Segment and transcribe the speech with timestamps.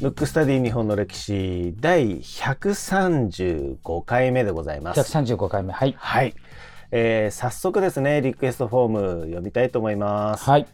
[0.00, 5.00] ムックスタディ日本の歴史第135回目でございます。
[5.00, 5.72] 135回目。
[5.72, 5.96] はい。
[5.98, 6.34] はい、
[6.92, 10.44] えー早速ですねリクエストフォーム読みたいと思います。
[10.48, 10.66] はい。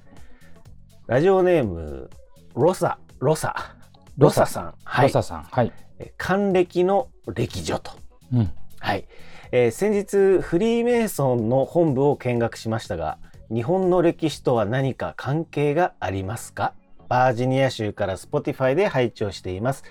[1.07, 2.11] ラジオネーム
[2.55, 3.75] ロサロサ
[4.19, 5.45] ロサさん、はいロ、サさん。
[5.45, 5.73] はい。
[5.99, 7.93] え還暦の歴女と。
[8.31, 8.53] うん。
[8.79, 9.07] はい、
[9.53, 13.17] えー先日フリーメイソンの本部を見学しましたが
[13.55, 16.73] 日本の歴史とは何か関係がありますか？
[17.09, 19.85] バージニア州から Spotify で拝聴しています。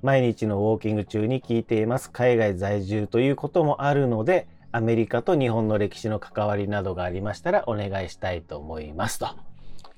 [0.00, 2.12] 毎日のウォーキング中に聞いています。
[2.12, 9.26] 海外在住ということもあるのでアメリカと日本の歴史の関わりなどがありましたらお願いしたいと思いますと。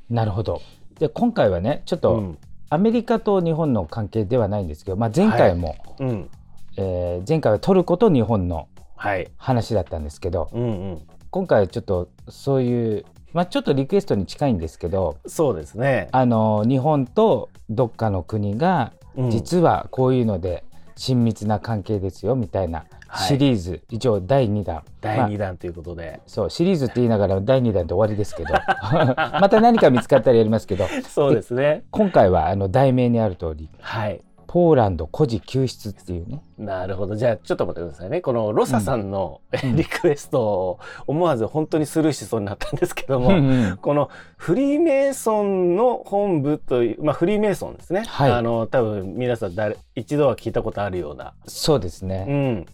[0.09, 0.63] なるほど。
[0.99, 2.39] で、今回はね、ちょっとうん。
[2.71, 6.31] アメリカと日本の関係ではないんですけど、まあ、前回も、うん。
[6.79, 9.31] えー前回はトルコと日本のはい。
[9.37, 16.09] 話だったんですけど、うんうん、今回はちょっとそういう、まあ、ちょっとリクエストに近いんですけど、そうですね。
[16.13, 19.31] あの日本とどっかの国がうん。
[19.31, 20.63] 実はこういうので
[20.95, 23.29] 親密な関係ですよみたいなはい。
[23.29, 24.83] シリーズ、一応第2弾。
[25.01, 28.53] 第まあ2弾ということで、そうシリーズって言いながら第2弾で終わりですけど。
[29.41, 30.87] また何か見つかったらやりますけど。
[31.09, 31.85] そうですね。
[31.91, 33.71] 今回はあの題名にある通り。
[33.81, 34.21] はい。
[34.53, 37.17] ポーランド孤児救出っていうねなるほど。
[37.17, 38.21] じゃあ、ちょっと待ってくださいね。
[38.21, 48.05] このロサさんの、うんリクエストを思わず本当にスルーしそうになったんですけども、うんうんこのフリーメイソンの本部という、まあフリーメイソンですね。
[48.07, 51.33] はいあの、多分皆さん誰一度は聞いたことあるような。
[51.47, 52.67] そうですうね、ん。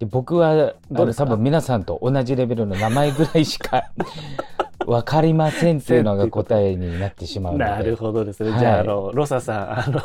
[0.00, 0.54] で僕はあ
[0.90, 3.92] どう多分皆さんと同じレベルの名前ぐらいしか
[4.84, 8.50] 分かりませんっていうのが答えになってしまうのでなるほどですね。
[8.50, 10.00] はいじゃあ、あの、ロサさん、あの、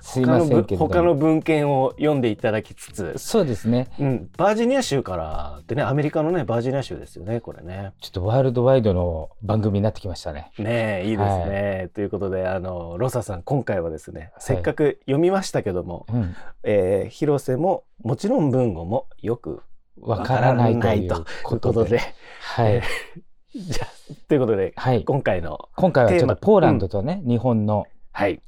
[0.00, 7.92] すいけれども他の文献を読んでいただきつつ、そうですねうん、バージニア州からってね、アメリカのね、バージニア州ですよね、これね。
[8.00, 10.50] ちょっとワールドワイドの番組になってきましたね。
[10.58, 11.90] ねえ、いいですね。
[11.94, 19.62] ということで、あの、ロサさん、今回はですね、せっかく読みましたけども、うん、えー広瀬も、もちろん文語もよく
[20.00, 22.00] わからないということで。
[22.40, 22.82] はいえ。
[23.54, 25.04] じゃあ、ということで、はい。
[25.04, 28.40] 今回の、今回はちょっとポーランドとね、日本のはい。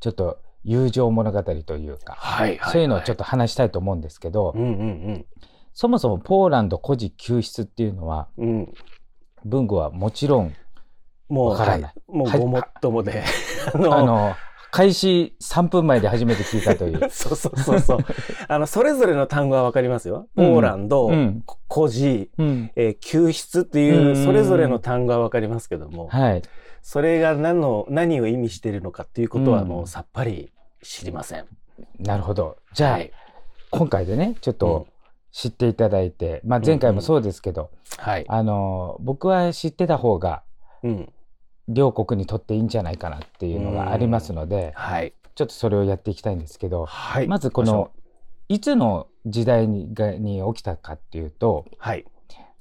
[0.00, 2.72] ちょっと友情物語というか、はい、はい。
[2.72, 5.26] そういうのをちょっと、と話したいと思うんですけど、うんうん
[5.74, 8.48] そもそもポーランド孤児救出っていうのは、うん。
[8.48, 8.74] うん。
[9.44, 10.52] 文語はもちろん、
[11.28, 13.22] もう、わからないはいもうはいごもっともで、
[13.72, 14.34] あのあの、
[14.70, 17.08] 開始3分前で初めて聞いたという。
[17.10, 17.98] そうそうそうそう。
[18.48, 20.26] あの、それぞれの単語はわかりますよ。
[20.34, 22.70] ポうんーランド、うんこ孤児、うん。
[22.76, 26.42] えー救出っていうんう、それぞれの単語はわかりますけども、はい。
[26.90, 30.50] それが何の、何を意味しているのかっていうことはうんもうさっぱり
[30.82, 31.44] 知りません。
[31.98, 32.56] なるほど。
[32.72, 33.12] じゃあ、はい。
[33.70, 34.86] 今回でね、ちょっうんと
[35.30, 38.24] 知っていただいて、まあ前回もそうですけど、はい。
[38.26, 40.42] あの、僕は知ってた方が、
[40.82, 41.12] うん。
[41.68, 45.12] 両国にとっていいんじゃないかなっていうのがありますので、はい。
[45.34, 47.28] ちょっとそれをやっていきたいんですけど、はい。
[47.28, 47.90] まずこの、
[48.48, 52.06] いつの時代にがに起きたかっていうと、はい。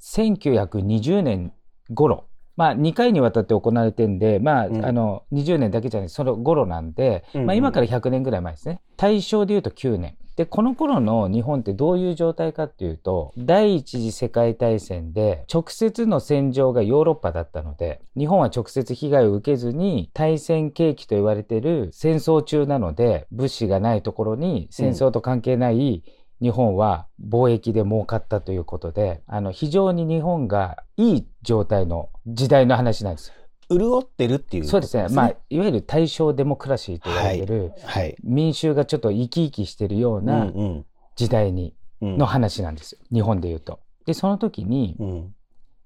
[0.02, 1.54] 1920年
[1.94, 2.27] 頃、
[2.58, 8.82] まあ2回にわたって行われてんで、まあ、うんあの、20年だけじゃない、その頃なんで、うんうんまあ今から100年ぐらい前ですね。
[8.98, 10.18] 大正で言うと9年。
[10.38, 26.04] で、この頃の日本ってどういう状態かっていうと、第一次世界大戦で直接の戦場がヨーロッパだったので、日本は直接被害を受けずに対戦景気と言われてる戦争中なので、物資がないところに戦争と関係ない
[26.42, 33.34] 日本は貿易で儲かったということで、あの、非常に日本がいい状態の時代の話なんです。
[33.70, 35.08] 潤ってるっていう、そうですね。
[35.10, 38.16] まあ、いわゆる大正デモクラシーと言われてる、はい。
[38.24, 42.10] 民衆がちょっと生き生きしてるようなうん時代に、うん。
[42.12, 43.00] うんの話なんですよ。
[43.12, 43.80] 日本で言うと。
[44.06, 45.36] で、その時に、うん。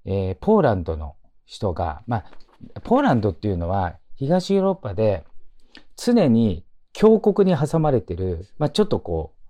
[0.04, 2.18] えーポーランドの人が、ま
[2.76, 5.24] あ、ポーランドっていうのは東ヨーロッパで
[5.96, 9.41] 常に強国に挟まれてる、まあ、ちょっとこう、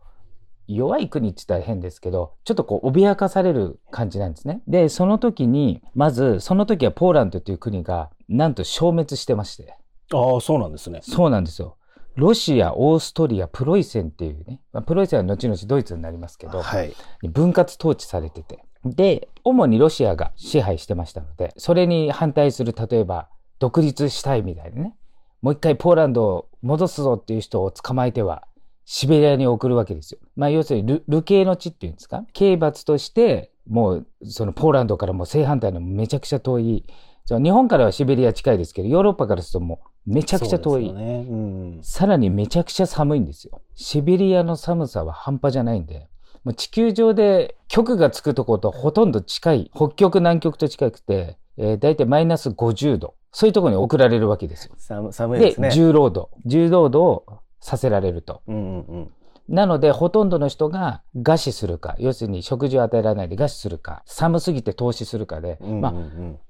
[0.68, 4.62] 弱い国って言ったら変ですけど、ちょっとこう脅かされる感じなんですね。
[4.66, 9.76] で、その時に、まず、その時はポーランドという国が、なんと消滅してまして。
[10.12, 11.00] ああ、そうなんですね。
[11.02, 11.76] そうなんですよ。
[12.14, 16.92] ロシア、オーストリア、プロイセンっていうね、まあ、プロイセンは後々ドイツになりますけど、はい。
[17.28, 18.64] 分割統治されてて。
[18.84, 23.28] で、主にロシアが支配してましたので、それに反対する、例えば、
[23.58, 24.94] 独立したいみたいなね、
[25.40, 28.44] もう一回ポーランドを戻すぞっていう人を捕まえては、
[28.84, 30.18] シベリアに送るわけですよ。
[30.36, 32.24] まあ、要するにル、流刑の地っていうんですか？
[32.32, 36.84] 刑罰として、もう、そのポーランドからもう正反対のめちゃくちゃ遠い、
[37.24, 40.92] その日本からはシベリア近いですけど、ヨーロッパからするともうめちゃくちゃ遠い。
[40.92, 41.26] ね。
[41.28, 41.78] うん。
[41.82, 43.60] さらにめちゃくちゃ寒いんですよ。
[43.74, 46.08] シベリアの寒さは半端じゃないんで、
[46.42, 53.14] もう地球上で極がつくとことほとんど近い、北極南極と近くて、えー、大体マイナス50度。
[53.30, 54.74] そういうところに送られるわけですよ。
[54.76, 55.70] 寒寒いですね。
[55.70, 56.30] 重労働。
[56.44, 58.42] 重労働をさせられると。
[58.46, 59.10] うんうんうん。
[59.48, 65.92] なので、ほとんどの人が餓死するか、要するに食事を与えられないで餓死するか、寒すぎて投資するかで、うんうんうんまあ、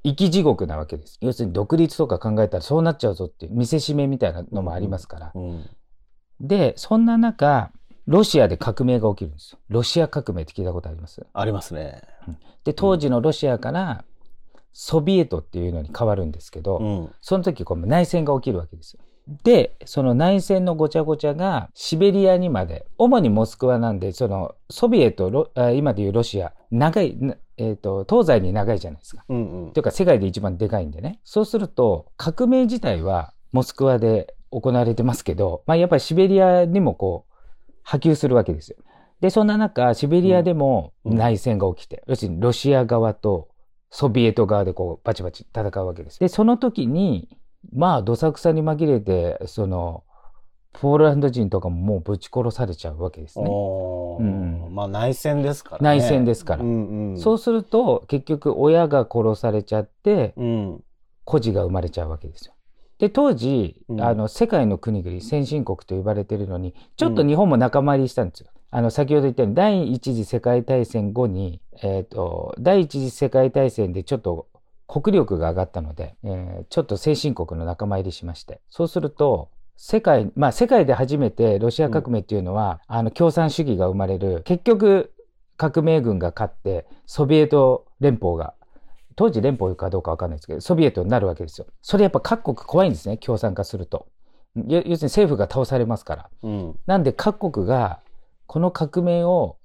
[0.05, 1.19] 生き地獄なわけです。
[1.21, 5.33] 要するに独立とか考えたらそうなっちゃうぞっていう見せしめみたいなのもありますから。
[5.35, 5.65] うん
[6.41, 7.71] で、そんな中、
[8.09, 9.61] ロシアで革命が起きるんですよ。
[9.69, 11.25] ロシア革命って聞いたことあります？
[11.33, 12.03] ありますね。
[12.65, 14.05] で、当時のロシアから
[14.73, 17.13] ソビエトっていうのに変わるんですけど、うん。
[17.21, 19.05] その時こう内戦が起きるわけですよ。
[19.29, 29.25] で、その内戦のごちゃごちゃがシベリアにまで、主にモスクワなんで、そのソビエト、今でいうロシア、長い、なえっ、と、東西に長いじゃないですか。
[29.29, 31.21] うんうんというか世界で一番でかいんでね。
[31.23, 37.35] そうすると、革命自体はモスクワで行われてますけど、まあやっぱりシベリアにもこう、
[37.83, 38.79] 波及するわけですよ。
[39.21, 43.49] で、そんな中、シベリアでもうん内戦が起きて、要するにロシア側と
[43.91, 46.19] ソビエト側でこう、バチバチ戦うわけです。
[46.19, 47.29] で、その時に、
[47.73, 50.05] まあ、どさくさに紛れて、その、
[50.73, 53.45] ポーランド人とかももうぶち殺されちゃうわけですね。
[53.47, 56.01] うんまあ内戦ですからね。
[56.01, 60.85] 内戦ですからうんうん、そうすると、結局親が殺されちゃって、うん。
[61.25, 62.55] 孤児が生まれちゃうわけですよ。
[62.99, 68.49] で、当時、うんあの、世界の国々、先進国と呼ばれているのに、ちょっと日本も仲間入りしたんですよ。
[68.71, 74.47] あの、先ほど言ったように、第一次世界大戦後に、えっ、と、第一次世界大戦でちょっと
[74.87, 85.13] 国力が上がったので、えーちょっと先進国の仲間入りしまして、そうすると、世界、まあ世界で初めてロシア革命っていうのは、あの共産主義が生まれる、結局
[85.57, 88.55] 革命軍が勝って、ソビエト連邦が
[89.17, 91.67] 当時連邦かどうかわかんないですけど、ソビエトになるわけですよ。
[91.83, 94.07] それやっぱ各国怖いんですね、共産化すると。
[94.55, 96.31] 要要するに政府が倒されますから。
[96.43, 96.79] うん。
[96.87, 98.01] なんで各国が
[98.47, 99.57] この革命を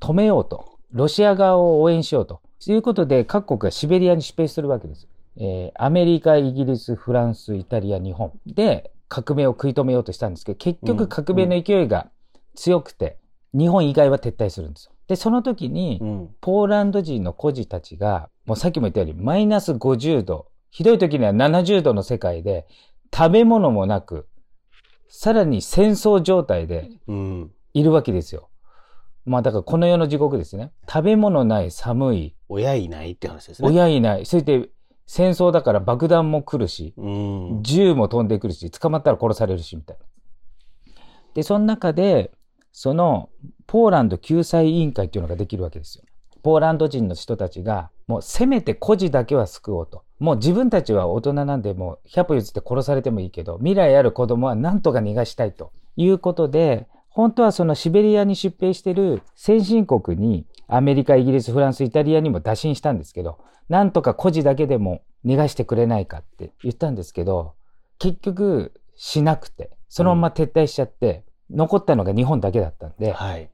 [0.00, 0.78] 止めようと。
[0.90, 2.40] ロシア側を応援しようと。
[2.64, 5.08] ということで各国がシベリアに出兵するわけです。
[5.36, 12.08] えーアメリカ、イギリス、フランス、イタリア、日本で革命を食い止めようとしたんですけど、結局革命の勢いが
[12.54, 13.18] 強くて、
[13.54, 14.92] 日本以外は撤退するんですよ。
[15.06, 16.34] で、その時に、うん。
[16.40, 22.66] ポーランド人の孤児たちが、もうさっきも言ったように、マイナス50度、ひどい時には70度の世界で、
[23.14, 24.26] 食べ物もなく、
[25.08, 27.50] さらに戦争状態でうん。
[27.72, 28.48] いるわけですよ。
[29.28, 30.72] まあだからこの世の地獄ですね。
[30.88, 33.68] 食べ物ない、寒い、親いないって話ですね。
[33.68, 34.70] 親いない、そして
[35.08, 37.62] 戦争だから爆弾も来るし、うん。
[37.62, 40.04] 銃も飛んでくるし、捕まったら殺されるし、みたいな。
[41.32, 42.30] で、その中で、
[42.72, 43.30] その、
[43.66, 46.04] ポーランド救済委員会っていうのができるわけですよ。
[46.42, 50.04] ポーランド人の人たちが、もうせめて孤児だけは救おうと。
[50.18, 56.86] もう自分たちは大人なんで、もう100歩譲って殺されてもいいけど、未来ある子供は何とか逃がしたいということで、
[57.18, 67.54] 本当はそのシベリアに出兵してる先進国に、アメリカ、イギリス、フランス、イタリアにも打診したんですけど、なんとか孤児だけでも逃がしてくれないかって言ったんですけど、
[67.98, 73.50] 結局しなくて、そのまま撤退しちゃって、残ったのが日本だけだったんで、はい。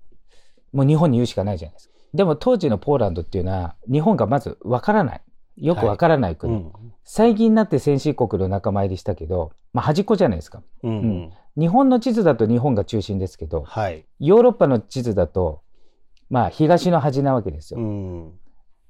[0.74, 1.94] もう日本に言うしかないじゃないですか。
[2.12, 5.22] でも当時のポーランドっていうのは、日本がまずわからない。
[5.56, 6.52] よくわからない国。
[6.52, 6.72] うん。
[7.02, 10.62] 最近になって先進国の仲間入りしたけど、まあ端っこじゃないですか。
[10.82, 10.90] うん。
[10.90, 11.32] うん。
[11.56, 14.04] 日本の地図だと日本が中心ですけど、はい。
[14.18, 15.62] ヨーロッパの地図だと、
[16.30, 17.80] まあ東の端なわけですよ。
[17.80, 18.32] うん。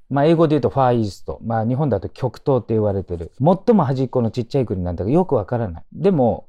[0.08, 1.40] まあ英語で言うとファーイースト。
[1.42, 3.32] まあ日本だと極東って言われてる。
[3.38, 5.84] 最も端っこのちっちゃい国なんだけどよくわからない。
[5.92, 6.48] でも、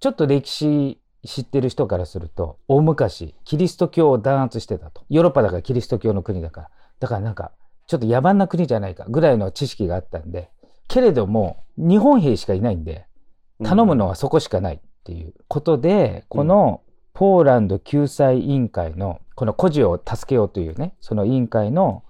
[0.00, 5.04] ちょっと歴史知ってる人からすると、大昔、キリスト教を弾圧してたと。
[5.10, 6.70] ヨーロッパだからキリスト教の国だから。
[7.00, 7.52] だからなんか、
[7.86, 10.50] ちょっと野蛮な国じゃないかぐらいの知識があったんで、
[10.86, 13.06] けれども、日本兵しかいないんで、
[13.62, 16.82] 頼むのはそこしかないっていうことで、この
[17.14, 22.04] ポーランド救済委員会の、この孤児を助けようというね、その委員会の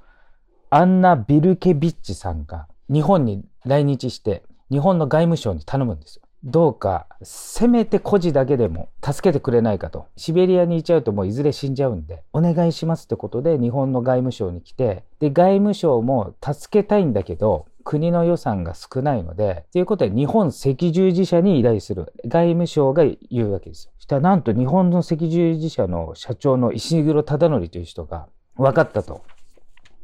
[0.71, 6.23] アンナ・ビルケビッチさんが日本に来日して、日本の外務省に頼むんですよ。
[6.43, 10.07] どうか、せめて孤児だけでも助けてくれないかと。
[10.17, 22.13] シベリアにいちゃうともういずれ死んじゃうんで、お願いしますってことで日本の外務省に来て、で、外務省も助けたいんだけど、国の予算が少ないので、ということで日本赤十字社に依頼する。
[22.27, 23.93] 外務省が言うわけですよ。
[23.97, 29.23] そしたらなんと日本の赤十字社の社長の石黒忠則という人が分かったと。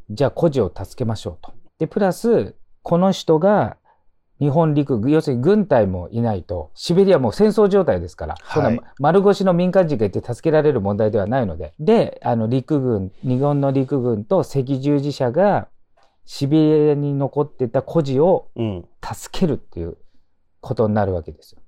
[0.09, 1.53] じゃあ孤児を助けましょうと。
[1.77, 3.77] で、プラス、この人が
[4.39, 15.67] 日本陸軍、要するに軍隊もいないと、シベリアもう戦争状態ですから、はい丸腰の民間人がいて助けられる問題ではないので、で、あの陸軍、日本の陸軍と赤十字社が
[16.25, 18.87] シベリアに残ってた孤児をうん。
[19.03, 19.97] 助けるっていう
[20.61, 21.61] ことになるわけですよ。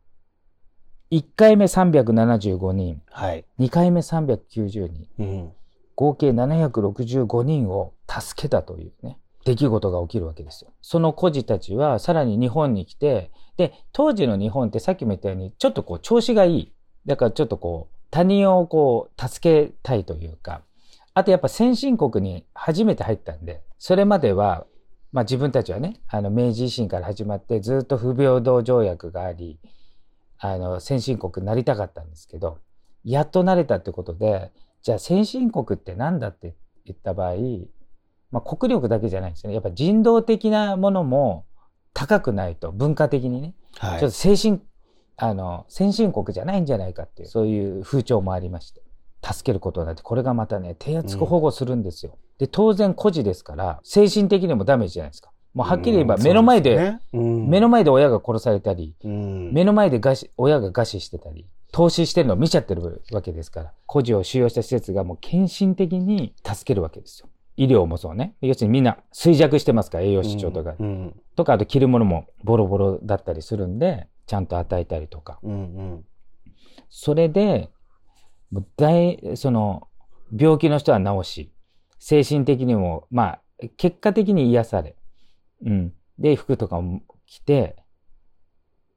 [1.12, 3.46] 1回目375人、はい。
[3.60, 5.52] 2回目390人、うん。
[5.96, 10.72] 合計765人を助けたというね、出来事が起きるわけですよ。
[10.82, 16.74] その孤児たちはさらに日本に来て、で、当時の日本ってさっきも言ったように、ちょっとこう調子がいい。
[17.06, 20.62] だからちょっとこう、他人をこう、助けたいというか、
[21.18, 24.68] あとやっぱ先進国に初めて入ったんで、それまでは、
[25.12, 29.60] まあ自分たちはね、あの明治維新から始まってずっと不平等条約があり、
[30.38, 32.60] あの先進国になりたかったんですけど、
[33.04, 34.52] やっと慣れたってことで、
[34.84, 36.56] じゃあ先進国って何だって
[36.86, 37.38] 言った場合、
[38.30, 39.56] まあ国力だけじゃないんですよね。
[39.56, 41.48] やっぱ人道的なものも
[41.96, 44.00] 高くないと、文化的にね、はい。
[44.00, 44.62] ちょっと精神、
[45.16, 48.84] あの、先進国じゃないんじゃないかっていう、そういう風潮もありまして、
[49.34, 52.18] 助けることになって、これがまたね、手厚く保護するんですよ。
[52.38, 55.32] で、当然孤児ですから、精神的にもダメージじゃないですか。
[55.54, 67.30] もうはっきり言えばうん目の前で、そうすねうん目の前で親が殺されたり、うん目の前で餓死親が餓死してたり、投資してるのを見ちゃってるわけですから、孤児を収容した施設がもう献身的に助けるわけですよ。
[67.58, 68.36] 医療もそうね。
[68.42, 70.76] 要するにみんな衰弱してますから、栄養失調とか。
[70.80, 75.40] うんとか、あと着るものもボロボロだったりするんで、ちゃんと与えたりとか。
[75.44, 76.06] うんうん
[76.90, 77.70] それで、
[78.52, 79.88] もう大、その、
[80.36, 81.52] 病気の人は治し、
[82.00, 83.42] 精神的にも、まあ、
[83.78, 84.96] 結果的に癒され、
[85.66, 85.94] うん。
[86.20, 87.76] で、服とかも着て、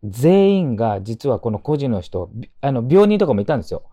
[0.04, 3.85] 全員が実はこの孤児の人、びあの、病人とかもいたんですよ。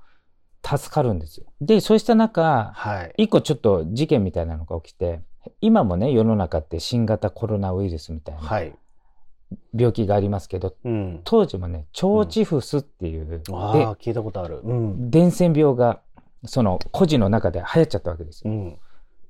[0.65, 1.45] 助かるんですよ。
[1.61, 5.21] で、そうした中、はい一個ちょっと事件みたいなのが起きて、
[5.61, 8.73] 今もね、世の中って新型コロナウイルスみたいなはい
[9.73, 16.01] 病気がありますけど、うん当時もね、腸チフスっていう、あであ聞いたことあるうん伝染病が、
[16.45, 18.51] その孤児の中で流行っちゃったわけですよ。
[18.51, 18.77] うん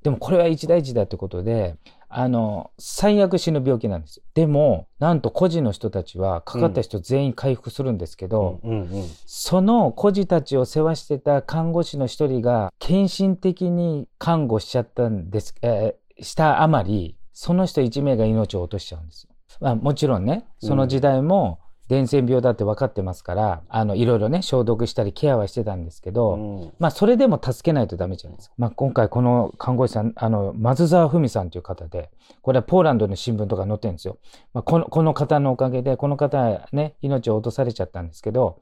[0.04, 1.76] でもこれは一大事だってことで、
[2.08, 4.24] あの、最悪死ぬ病気なんですよ。
[4.36, 19.30] でも、なんと孤児の人たちは、かかった人全員回復するんですけど、うんうんその孤児たちを世話してた看護師の一人が、献身的に看護しちゃったんです、えーしたあまり、その人一名が命を落としちゃうんですよ。
[19.60, 28.56] まあもちろんね、その時代も伝染病だって分かってますから、あの、いろいろね、消毒したりケアはしてたんですけど、うんまあ、それでも助けないとダメじゃないですか。
[28.58, 32.12] まあ、今回この看護師さん、あの、松沢文さんという方で、
[32.42, 34.18] これはポーランドの新聞とか載ってるんですよ。
[34.54, 38.60] まあ、この、この方のおかげで、この方はね、命を落とされちゃったんですけど、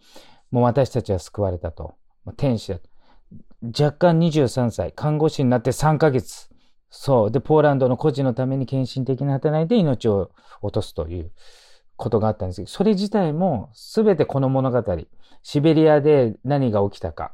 [0.52, 1.96] もう私たちは救われたと。
[2.26, 2.90] まあ、天使だと。
[3.64, 6.50] 若干23歳、看護師になって3ヶ月。
[6.90, 7.32] そう。
[7.32, 11.32] で、ポーランドの孤児のために献身的に働いて命を落とすという
[11.98, 14.84] ことがあったんですけど、それ自体も全てこの物語。
[15.44, 17.34] シベリアで何が起きたか。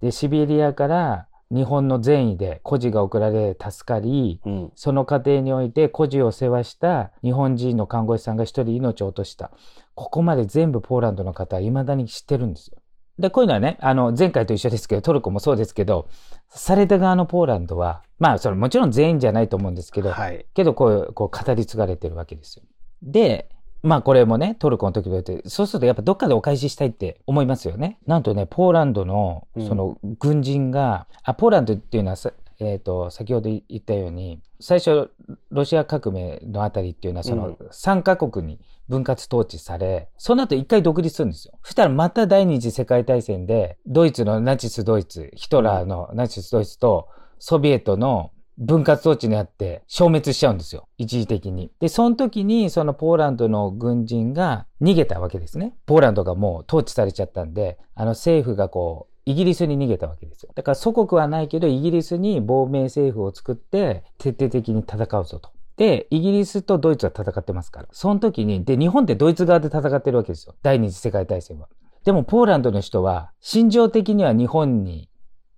[0.00, 9.50] で、シベリアから日本の善意で孤児が送られ助かり、うんその過程において孤児を世話した日本人の看護師さんが一人命を落とした。
[9.94, 12.78] ここまで全部ポーランドの方は未だに知ってるんですよ。
[13.18, 16.08] で、こういうのはね、あの、前回と一緒ですけど、トルコもそうですけど、
[16.48, 22.62] された側のポーランドは、まあ、それもちろん全員じゃないと思うんですけど、はいけどこう、こう語り継がれてるわけですよ。
[23.02, 23.48] で、
[23.82, 27.98] まあこれもね、トルコの時も言って、そうするとやっぱどっかでお返ししたいって思いますよね。
[28.06, 35.10] なんとね、ポーランドのうんその軍人が、あ、ポーランドっていうのはさ、えっ、と、先ほど言ったように、最初、
[35.50, 41.58] ロシア革命のあたりっていうのは、そのうん3カ国に分割統治され、その後一回独立するんですよ。
[41.62, 50.88] そしたらまた第二次世界大戦で、ドイツのナチスドイツ、ヒトラーのナチスドイツと、ソビエトの分割統治にあって消滅しちゃうんですよ。
[50.98, 51.70] 一時的に。
[51.78, 55.74] で、その時にそのポーランドの軍人が逃げたわけですね。
[55.86, 60.52] ポーランドがもう統治されちゃったんで、あの政府がこう、イギリスに逃げたわけですよ。
[60.54, 65.50] だから祖国はないけど、イギリスに亡命政府を作って、徹底的に戦うぞと。
[65.76, 67.88] で、イギリスとドイツは戦ってますから。
[67.92, 70.54] その時に、で、日本ってドイツ側で戦ってるわけですよ。
[70.62, 71.68] 第二次世界大戦は。
[72.04, 75.10] でも、ポーランドの人は、心情的には日本に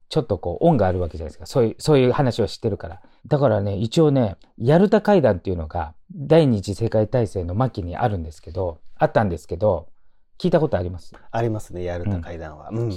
[0.08, 1.46] ちょっとこう、恩があるわけじゃないですか。
[1.46, 3.00] そういう、そういう話を知ってるから。
[3.28, 9.86] だからね、一応ね、ヤルタ会談っていうのが、第二次世界大戦の末期にあるんですけど、あったんですけど、
[10.38, 11.14] 聞いたことあります？
[11.30, 12.70] ありますね、ヤルタ会談は。
[12.72, 12.92] うん。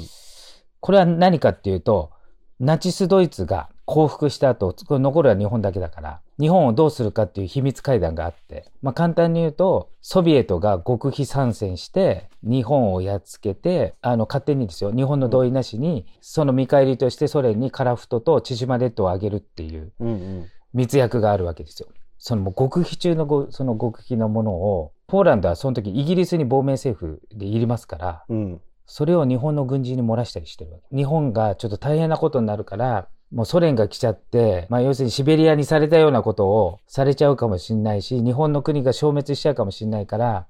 [0.83, 2.11] これは何かっていうと、
[2.59, 19.93] ナチスドイツが降伏した後、これ残るは日本だけだから、日本をどうするかっていう秘密会談があって、まあ簡単に言うと、ソビエトが極秘参戦して、日本をやっつけて、あの、勝手にですよ、日本の同意なしに、その見返りとしてソ連にカラフトと千島列島をあげるっていう。
[20.73, 21.87] 密約があるわけですよ。
[22.17, 28.61] そのもう極秘中のごその極秘のものを、ポーランドはその時イギリスに亡命政府でいりますから、うん。
[28.85, 30.95] それを日本の軍人に漏らしたりしてるわけ。
[30.95, 40.47] 日本がちょっと大変なことになるから、もうソ連が来ちゃって、まあ要するにシベリアにされたようなことをされちゃうかもしれないし、日本の国が消滅しちゃうかもしれないから、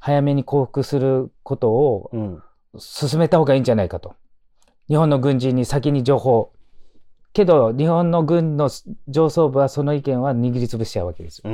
[0.00, 2.42] 早めに降伏することをうん。
[2.78, 4.16] 進めた方がいいんじゃないかと。
[4.88, 6.52] 日本の軍人に先に情報を
[7.32, 8.70] けど日本の軍の
[9.08, 11.50] 上層部はその意見は握りつぶしちゃうわけですよ。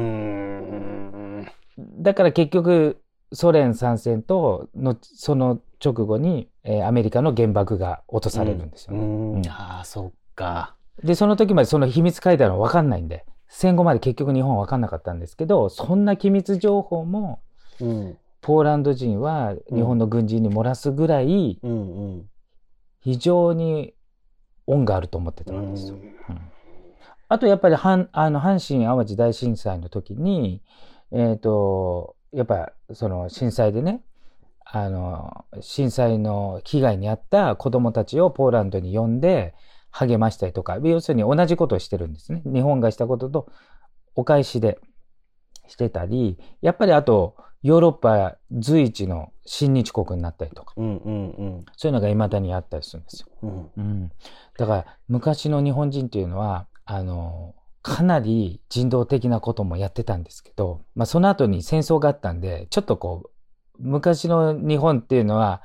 [1.99, 3.01] だから結局
[3.33, 9.05] ソ連参戦とのその直後に、えーアメリカの原爆が落とされるんですようね。
[9.05, 9.43] うん。
[9.43, 9.49] ん。
[9.49, 10.77] ああそっか。
[11.03, 17.41] でその時までその秘密会談は分かんないんで戦後まで結局日本は分かんなかったんですけどそんな機密情報も
[17.81, 18.19] うん。
[18.41, 22.29] ポーランド人は日本の軍人に漏らすぐらいうんうん。
[23.01, 23.95] 非常に
[24.67, 25.97] 恩があると思ってたうわけですよ。
[25.97, 25.99] ん。
[26.01, 26.12] うん。
[27.29, 30.62] あとやっぱり阪あの阪神・淡路大震災の時に、
[31.12, 34.03] えっ、と、やっぱその震災でね、
[34.64, 39.54] あの、震災の被害に遭った子供たちをポーランドに呼んで
[39.90, 42.42] 励ましたりとか、要するに同じことをしてるんですね。
[42.47, 43.49] 日本がしたことと
[44.14, 44.78] お返しで
[45.69, 53.28] してたり、やっぱりあとヨーロッパ随一の親日国になったりとか、うんうんうんそういうのが未だにあったりするんですよ。
[53.42, 54.12] うんうん、
[54.59, 63.31] だから昔の日本人っていうのはあのかなり人道的なこともやってたんですけど、まあ、その後に戦争があったんでちょっとこう
[63.79, 65.62] 昔の日本っていうのは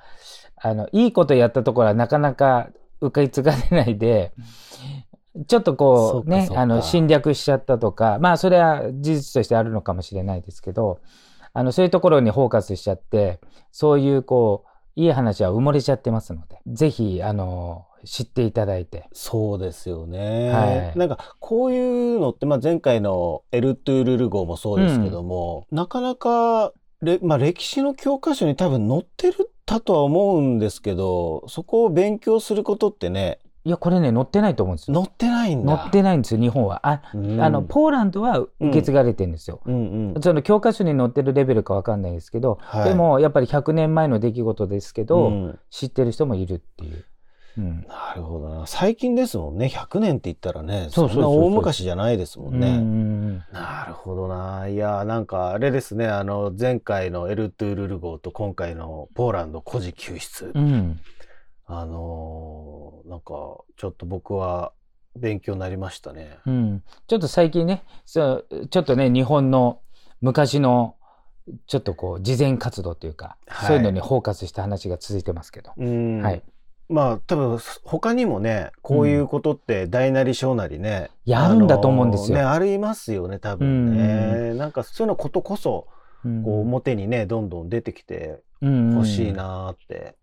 [0.55, 2.69] あのいいことやったところはなかなか
[3.01, 4.33] 受け継がれないで
[5.47, 10.99] ちょっとこそうねあの侵略しちゃったとかまあそれは事実としてあるのかもしれないですけど
[11.53, 13.39] あのそういうところにフォーカスしちゃって
[13.71, 19.07] そういうこういい話は埋もれちゃってますのでぜひあの知っていただいて。
[19.11, 20.97] そうですよね、はい。
[20.97, 34.95] なんかこういうのって、まあ、前回の「エルトゥールル号」もそうですけども、なかなかれ、まあ、歴史の教科書に多分載ってるたとは思うんですけどそこを勉強することってねいやこれね載ってないと思うんですよ。
[34.95, 35.77] 載ってないんだ。
[35.77, 36.87] 載ってないんですよ日本は。
[36.87, 37.41] あ,、うん。
[37.41, 42.89] あのポーランドは受け継がれてるんですよ、うんうんその教科書に載ってるレベルかわかんないですけど、はい。
[42.89, 45.59] でもやっぱり100年前の出来事ですけど、うん。
[45.69, 47.03] 知ってる人もいるっていう、
[47.57, 52.77] うんなるほどな最近ですもんね100年って言ったらねそんな大昔じゃないですもんね。
[53.51, 54.67] なるほどな。
[54.67, 60.51] いや、なんかあれですね、あの、前回のエルトゥールル号と今回のポーランド孤児救出。
[60.53, 60.99] うんうん
[61.69, 63.25] あのーなんか、
[63.75, 64.71] ちょっと僕は
[65.17, 66.37] 勉強になりましたね。
[66.45, 69.81] うんちょっと最近ねそうちょっとね日本の
[70.21, 70.95] 昔の
[71.67, 76.21] ちょっとこう慈善活動というか、はいそういうのにフォーカスした話が続いてますけど、うん。
[76.21, 76.43] はい。
[76.89, 81.09] まあ、多分、他にもね、こういうことって大なり小なりね。
[81.25, 84.53] やるんだと思うんですよあね、ありますよね、多分ね。
[84.53, 85.87] なんか、そういうのことこそ、
[86.25, 90.15] うんこう、表にね、どんどん出てきてうんほしいなーって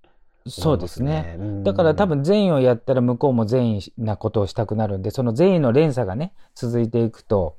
[0.46, 1.37] そう思いますですね。
[1.38, 7.57] うんだから多分善意をやったら向こうも善意なことをしたくなるんで、その善意の連鎖がね、続いていくと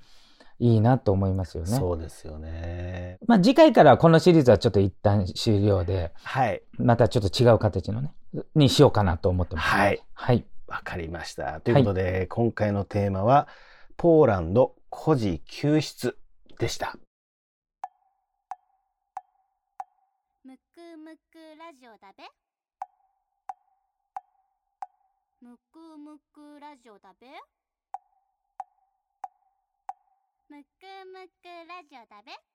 [0.60, 1.76] いいなと思いますよね。
[1.76, 3.18] そうですよね。
[3.26, 6.62] まあ次回からはこのシリーズはちょっと一旦終了で、はい。
[6.78, 8.14] またちょっと違う形のね、
[8.56, 9.68] にしようかなと思ってます。
[9.68, 10.02] はい。
[10.14, 10.46] はい。
[10.68, 11.62] わかりました。
[11.62, 13.48] ということで、今回のテーマは、
[13.98, 16.18] ポーランド孤児救出
[16.60, 16.98] でした。
[20.44, 22.24] むくむくラジオだべ
[25.42, 27.28] むくむくラジオだべ
[30.50, 32.55] むくむくラジオだべ